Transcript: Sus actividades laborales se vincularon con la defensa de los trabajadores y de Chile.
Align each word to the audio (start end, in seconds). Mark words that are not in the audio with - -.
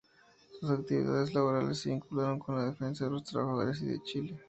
Sus 0.59 0.71
actividades 0.71 1.31
laborales 1.35 1.77
se 1.77 1.91
vincularon 1.91 2.39
con 2.39 2.55
la 2.55 2.65
defensa 2.65 3.05
de 3.05 3.11
los 3.11 3.23
trabajadores 3.23 3.83
y 3.83 3.85
de 3.85 4.01
Chile. 4.01 4.39